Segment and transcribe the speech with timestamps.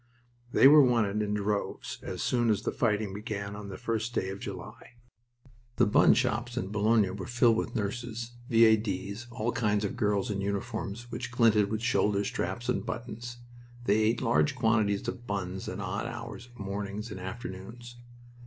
[0.51, 4.29] They were wanted in droves as soon as the fighting began on the first day
[4.29, 4.95] of July.
[5.75, 10.41] The bun shops in Boulogne were filled with nurses, V.A.D.'s, all kinds of girls in
[10.41, 13.37] uniforms which glinted with shoulder straps and buttons.
[13.85, 17.97] They ate large quantities of buns at odd hours of mornings and afternoons.